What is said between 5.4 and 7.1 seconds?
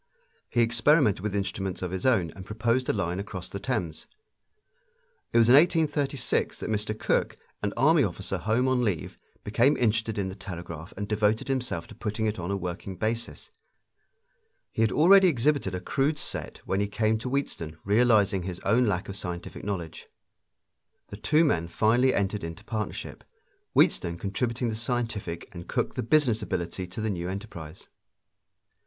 in 1836 that Mr.